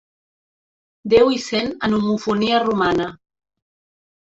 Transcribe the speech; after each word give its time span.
Déu 1.15 1.29
hi 1.35 1.37
sent 1.43 1.69
en 1.89 1.95
homofonia 1.99 2.65
romana. 2.67 3.09